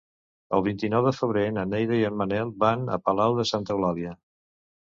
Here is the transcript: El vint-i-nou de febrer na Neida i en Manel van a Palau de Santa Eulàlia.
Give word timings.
El 0.59 0.63
vint-i-nou 0.67 1.03
de 1.07 1.11
febrer 1.17 1.43
na 1.57 1.67
Neida 1.73 1.99
i 1.99 2.07
en 2.09 2.17
Manel 2.23 2.55
van 2.65 2.89
a 2.97 2.99
Palau 3.09 3.39
de 3.41 3.49
Santa 3.51 3.77
Eulàlia. 3.77 4.19